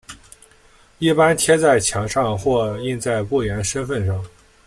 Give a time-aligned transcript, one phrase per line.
[0.97, 4.25] 一般贴在墙上或印在雇员身份上。